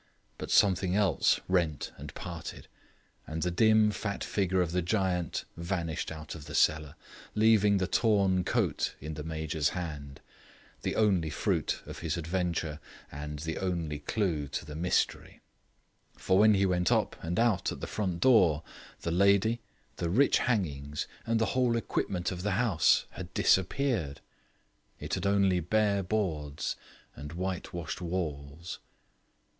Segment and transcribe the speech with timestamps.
[0.39, 2.67] But something else rent and parted;
[3.27, 6.95] and the dim fat figure of the giant vanished out of the cellar,
[7.35, 10.19] leaving the torn coat in the Major's hand;
[10.81, 12.79] the only fruit of his adventure
[13.11, 15.39] and the only clue to the mystery.
[16.17, 18.63] For when he went up and out at the front door,
[19.01, 19.61] the lady,
[19.97, 24.19] the rich hangings, and the whole equipment of the house had disappeared.
[24.99, 26.75] It had only bare boards
[27.15, 28.79] and whitewashed walls.